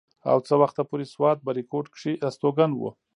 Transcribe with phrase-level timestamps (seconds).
[0.31, 2.89] او څه وخته پورې سوات بريکوت کښې استوګن وو